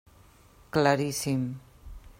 Claríssim. 0.73 1.41